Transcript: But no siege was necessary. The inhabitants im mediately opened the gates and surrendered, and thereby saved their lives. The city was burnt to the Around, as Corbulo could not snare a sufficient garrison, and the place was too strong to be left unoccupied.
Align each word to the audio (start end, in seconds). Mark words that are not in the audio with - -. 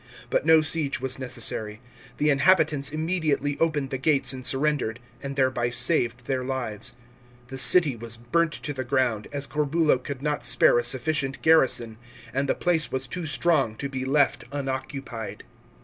But 0.31 0.47
no 0.47 0.61
siege 0.61 0.99
was 0.99 1.19
necessary. 1.19 1.79
The 2.17 2.31
inhabitants 2.31 2.91
im 2.91 3.05
mediately 3.05 3.55
opened 3.59 3.91
the 3.91 3.99
gates 3.99 4.33
and 4.33 4.43
surrendered, 4.43 4.99
and 5.21 5.35
thereby 5.35 5.69
saved 5.69 6.25
their 6.25 6.43
lives. 6.43 6.95
The 7.49 7.59
city 7.59 7.95
was 7.95 8.17
burnt 8.17 8.53
to 8.53 8.73
the 8.73 8.81
Around, 8.83 9.27
as 9.31 9.45
Corbulo 9.45 9.99
could 9.99 10.23
not 10.23 10.43
snare 10.43 10.79
a 10.79 10.83
sufficient 10.83 11.43
garrison, 11.43 11.97
and 12.33 12.49
the 12.49 12.55
place 12.55 12.91
was 12.91 13.05
too 13.05 13.27
strong 13.27 13.75
to 13.75 13.87
be 13.89 14.03
left 14.03 14.43
unoccupied. 14.51 15.43